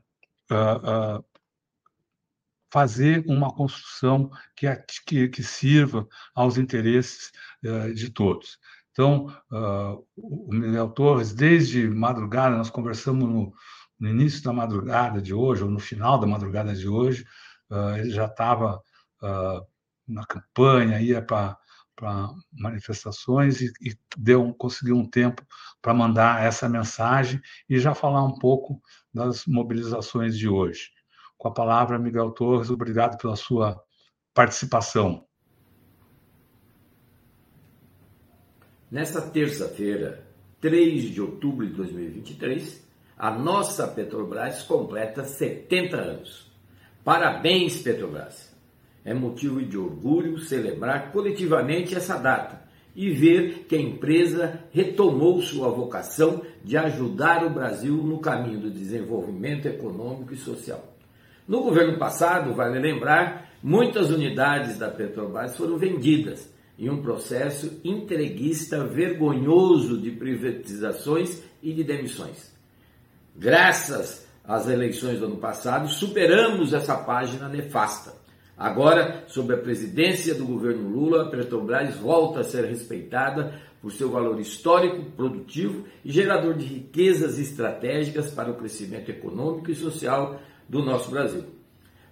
[2.70, 4.66] fazer uma construção que,
[5.06, 7.32] que, que sirva aos interesses
[7.64, 8.58] uh, de todos.
[8.92, 13.52] Então, uh, o Miguel Torres, desde madrugada, nós conversamos no,
[13.98, 17.24] no, início da madrugada de hoje, ou no final da madrugada de hoje,
[17.70, 18.80] uh, ele já estava
[20.08, 21.58] na campanha, ia para
[22.50, 25.46] manifestações e, e, deu, conseguiu um tempo
[25.82, 28.80] para mandar essa mensagem e já falar um pouco
[29.12, 30.90] das mobilizações de hoje.
[31.40, 33.82] Com a palavra, Miguel Torres, obrigado pela sua
[34.34, 35.24] participação.
[38.90, 40.22] Nesta terça-feira,
[40.60, 42.86] 3 de outubro de 2023,
[43.16, 46.52] a nossa Petrobras completa 70 anos.
[47.02, 48.54] Parabéns, Petrobras!
[49.02, 55.70] É motivo de orgulho celebrar coletivamente essa data e ver que a empresa retomou sua
[55.70, 60.89] vocação de ajudar o Brasil no caminho do desenvolvimento econômico e social.
[61.50, 66.48] No governo passado, vale lembrar, muitas unidades da Petrobras foram vendidas
[66.78, 72.54] em um processo entreguista vergonhoso de privatizações e de demissões.
[73.34, 78.14] Graças às eleições do ano passado, superamos essa página nefasta.
[78.56, 84.08] Agora, sob a presidência do governo Lula, a Petrobras volta a ser respeitada por seu
[84.08, 90.40] valor histórico, produtivo e gerador de riquezas estratégicas para o crescimento econômico e social
[90.70, 91.44] do nosso Brasil.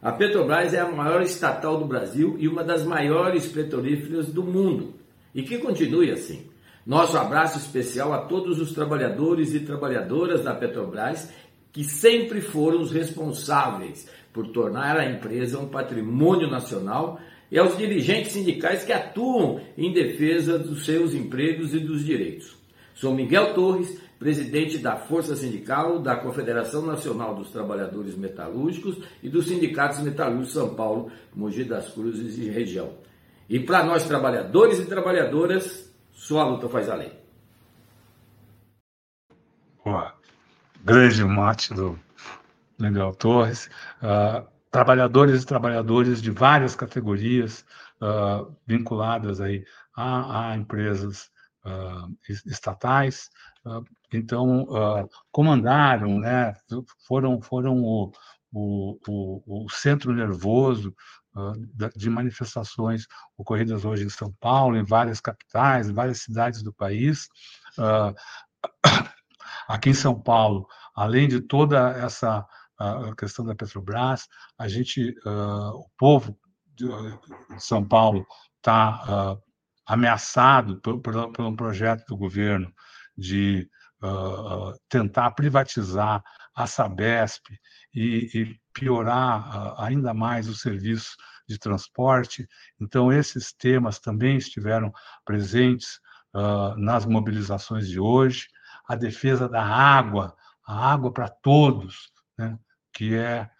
[0.02, 4.94] A Petrobras é a maior estatal do Brasil e uma das maiores petrolíferas do mundo.
[5.32, 6.46] E que continue assim.
[6.84, 11.30] Nosso abraço especial a todos os trabalhadores e trabalhadoras da Petrobras
[11.72, 18.32] que sempre foram os responsáveis por tornar a empresa um patrimônio nacional e aos dirigentes
[18.32, 22.56] sindicais que atuam em defesa dos seus empregos e dos direitos.
[22.94, 29.46] Sou Miguel Torres, presidente da Força Sindical da Confederação Nacional dos Trabalhadores Metalúrgicos e dos
[29.46, 32.94] Sindicatos Metalúrgicos São Paulo, Mogi das Cruzes e região.
[33.48, 37.12] E para nós trabalhadores e trabalhadoras, só a luta faz a lei.
[39.84, 40.12] Boa.
[40.84, 41.98] Grande mate do
[42.78, 43.70] Legal Torres.
[44.02, 47.64] Uh, trabalhadores e trabalhadoras de várias categorias
[48.02, 49.64] uh, vinculadas aí
[49.96, 51.30] a, a empresas
[51.64, 53.30] uh, estatais,
[54.12, 56.54] então uh, comandaram, né,
[57.06, 58.12] foram, foram o,
[58.52, 60.94] o, o, o centro nervoso
[61.94, 63.06] de manifestações
[63.36, 67.28] ocorridas hoje em São Paulo, em várias capitais, em várias cidades do país.
[69.68, 72.44] Aqui em São Paulo, além de toda essa
[73.16, 74.26] questão da Petrobras,
[74.58, 76.36] a gente, o povo
[76.74, 76.88] de
[77.58, 79.42] São Paulo está uh,
[79.86, 82.72] ameaçado por, por, por, um projeto do governo
[83.16, 83.68] de
[84.02, 86.22] uh, tentar privatizar
[86.54, 87.42] a Sabesp
[87.94, 91.16] e, e piorar uh, ainda mais o serviço
[91.48, 92.46] de transporte.
[92.80, 94.92] Então, esses temas também estiveram
[95.24, 96.00] presentes
[96.76, 98.48] nas mobilizações de hoje.
[98.86, 102.56] A defesa da água, a água para todos, né?
[102.92, 103.50] que é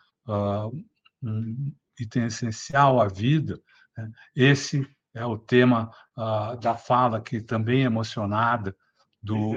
[1.23, 3.59] um item essencial à vida.
[3.97, 4.11] Né?
[4.37, 8.75] Esse é o tema uh, da fala que também emocionada
[9.23, 9.53] do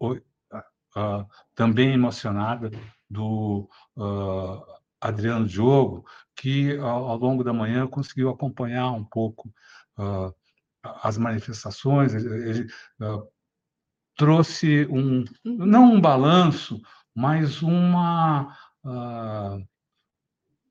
[0.00, 2.70] uh, também emocionada
[3.08, 4.62] do uh,
[5.00, 9.52] Adriano Diogo, que ao, longo da manhã conseguiu acompanhar um pouco
[10.82, 12.14] as manifestações.
[12.14, 12.66] Ele
[14.16, 16.80] trouxe um não um balanço,
[17.14, 18.56] mas uma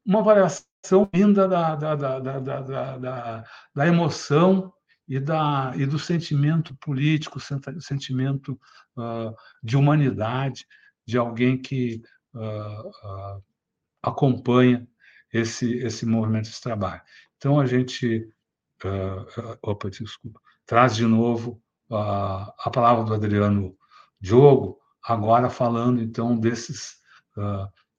[0.05, 3.43] uma avaliação ainda da, da, da, da, da,
[3.75, 4.73] da emoção
[5.09, 7.39] e, da, e do sentimento político,
[7.79, 8.53] sentimento
[8.95, 10.67] uh, de humanidade
[11.05, 12.03] de alguém que
[12.35, 13.43] uh, uh,
[14.03, 14.87] acompanha
[15.33, 17.01] esse, esse movimento de trabalho.
[17.37, 18.31] Então, a gente
[19.61, 23.75] opa, desculpa, traz de novo a palavra do Adriano
[24.21, 26.97] Diogo, agora falando, então, desses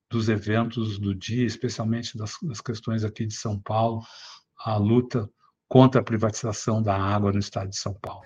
[0.08, 4.02] dos eventos do dia, especialmente das, das questões aqui de São Paulo,
[4.58, 5.30] a luta
[5.70, 8.24] contra a privatização da água no estado de São Paulo.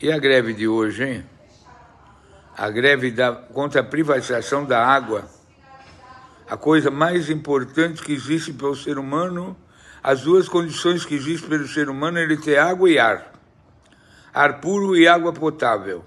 [0.00, 1.26] E a greve de hoje, hein?
[2.56, 5.28] A greve da, contra a privatização da água,
[6.48, 9.54] a coisa mais importante que existe para o ser humano,
[10.02, 13.30] as duas condições que existem para o ser humano é ele ter água e ar.
[14.32, 16.06] Ar puro e água potável.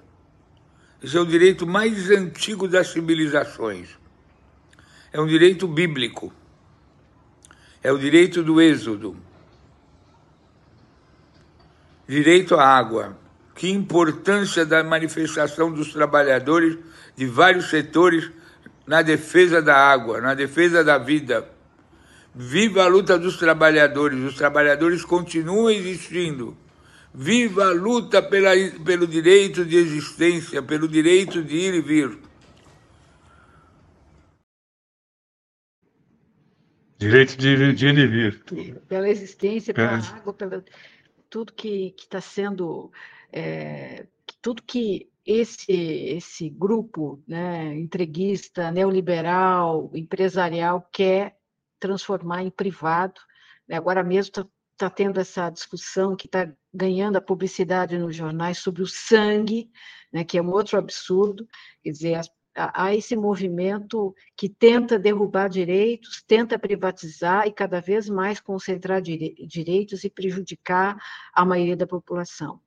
[1.01, 3.99] Esse é o direito mais antigo das civilizações.
[5.11, 6.33] É um direito bíblico.
[7.83, 9.15] É o direito do Êxodo.
[12.07, 13.17] Direito à água.
[13.55, 16.77] Que importância da manifestação dos trabalhadores
[17.15, 18.31] de vários setores
[18.85, 21.47] na defesa da água, na defesa da vida.
[22.33, 24.19] Viva a luta dos trabalhadores.
[24.19, 26.57] Os trabalhadores continuam existindo
[27.15, 28.51] Viva a luta pela,
[28.83, 32.17] pelo direito de existência, pelo direito de ir e vir.
[36.97, 38.43] Direito de, de ir e vir.
[38.87, 40.17] Pela existência, pela é.
[40.17, 40.63] água, pelo
[41.33, 42.91] tudo que está sendo.
[43.31, 44.05] É,
[44.39, 51.35] tudo que esse, esse grupo né, entreguista, neoliberal, empresarial quer
[51.79, 53.19] transformar em privado.
[53.71, 54.45] Agora mesmo está
[54.77, 59.71] tá tendo essa discussão que está ganhando a publicidade nos jornais sobre o sangue,
[60.11, 61.47] né, que é um outro absurdo,
[61.81, 62.21] quer dizer,
[62.55, 70.03] há esse movimento que tenta derrubar direitos, tenta privatizar e cada vez mais concentrar direitos
[70.03, 70.97] e prejudicar
[71.33, 72.59] a maioria da população.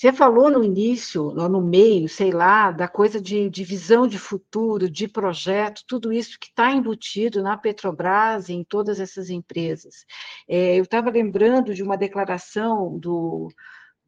[0.00, 4.88] Você falou no início, no meio, sei lá, da coisa de, de visão de futuro,
[4.88, 10.06] de projeto, tudo isso que está embutido na Petrobras e em todas essas empresas.
[10.48, 13.48] É, eu estava lembrando de uma declaração do,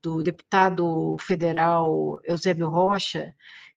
[0.00, 3.34] do deputado federal Eusébio Rocha,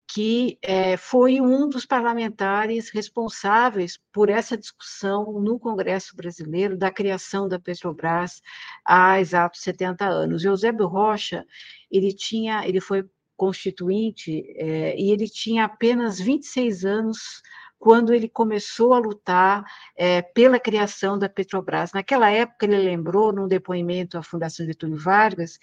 [0.07, 7.47] que é, foi um dos parlamentares responsáveis por essa discussão no Congresso Brasileiro da criação
[7.47, 8.41] da Petrobras
[8.85, 10.45] há exatos 70 anos.
[10.45, 11.45] Eusébio Rocha,
[11.91, 13.03] ele tinha, ele foi
[13.35, 17.41] constituinte é, e ele tinha apenas 26 anos
[17.77, 19.63] quando ele começou a lutar
[19.95, 21.91] é, pela criação da Petrobras.
[21.93, 25.59] Naquela época, ele lembrou, num depoimento à Fundação Getúlio Vargas,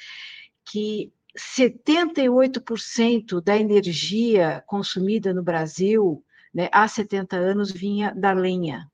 [0.65, 6.23] que 78% da energia consumida no Brasil
[6.55, 8.87] né, há 70 anos vinha da lenha.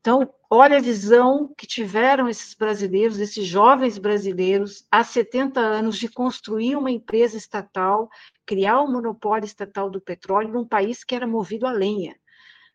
[0.00, 6.10] Então, olha a visão que tiveram esses brasileiros, esses jovens brasileiros, há 70 anos, de
[6.10, 8.10] construir uma empresa estatal,
[8.44, 12.14] criar um monopólio estatal do petróleo num país que era movido a lenha.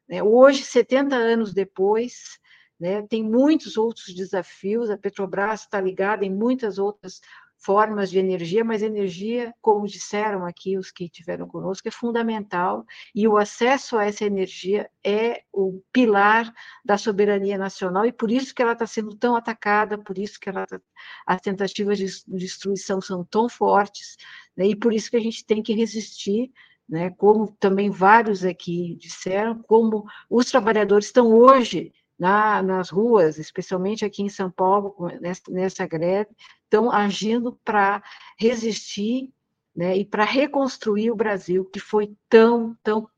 [0.08, 0.24] Né.
[0.24, 2.40] Hoje, 70 anos depois,
[2.80, 7.22] né, tem muitos outros desafios, a Petrobras está ligada em muitas outras
[7.60, 13.28] formas de energia, mas energia, como disseram aqui os que tiveram conosco, é fundamental e
[13.28, 16.52] o acesso a essa energia é o pilar
[16.86, 20.50] da soberania nacional e por isso que ela está sendo tão atacada, por isso que
[20.50, 20.80] ela tá,
[21.26, 24.16] as tentativas de destruição são tão fortes
[24.56, 26.52] né, e por isso que a gente tem que resistir
[26.88, 34.04] né, como também vários aqui disseram, como os trabalhadores estão hoje na, nas ruas, especialmente
[34.04, 36.30] aqui em São Paulo, nessa, nessa greve,
[36.70, 38.04] estão agindo para
[38.38, 39.34] resistir
[39.76, 43.10] né, e para reconstruir o Brasil, que foi tão, tão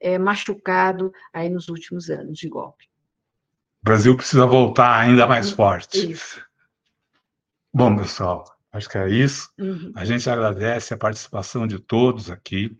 [0.00, 2.84] é, machucado aí nos últimos anos de golpe.
[3.82, 6.12] O Brasil precisa voltar ainda mais forte.
[6.12, 6.40] Isso.
[7.72, 9.48] Bom, pessoal, acho que é isso.
[9.58, 9.92] Uhum.
[9.96, 12.78] A gente agradece a participação de todos aqui.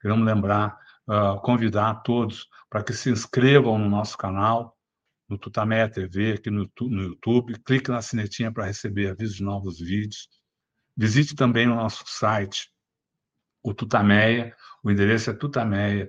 [0.00, 4.77] Queremos lembrar, uh, convidar todos para que se inscrevam no nosso canal,
[5.28, 7.58] no Tutameia TV, aqui no, no YouTube.
[7.60, 10.28] Clique na sinetinha para receber avisos de novos vídeos.
[10.96, 12.70] Visite também o nosso site,
[13.62, 14.56] o Tutameia.
[14.82, 16.08] O endereço é tutameia.jor.br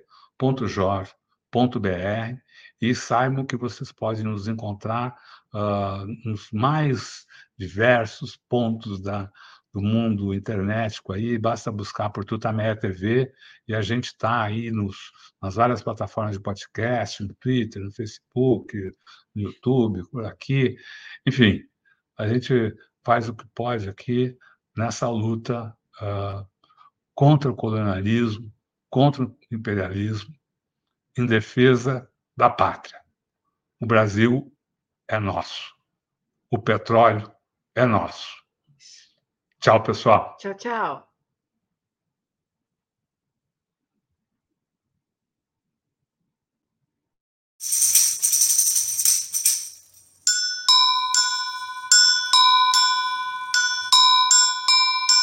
[2.81, 5.15] e saibam que vocês podem nos encontrar
[5.53, 7.25] uh, nos mais
[7.57, 9.29] diversos pontos da,
[9.73, 13.31] do mundo internetico aí, basta buscar por Tutameia TV
[13.67, 15.11] e a gente está aí nos,
[15.41, 18.75] nas várias plataformas de podcast, no Twitter, no Facebook,
[19.35, 20.75] no YouTube, por aqui.
[21.25, 21.63] Enfim,
[22.17, 24.35] a gente faz o que pode aqui
[24.75, 26.47] nessa luta uh,
[27.13, 28.51] contra o colonialismo,
[28.89, 30.33] contra o imperialismo,
[31.17, 32.99] em defesa da pátria.
[33.79, 34.51] O Brasil
[35.07, 35.75] é nosso.
[36.49, 37.31] O petróleo
[37.75, 38.38] é nosso.
[39.61, 40.35] Tchau, pessoal.
[40.37, 41.08] Tchau, tchau.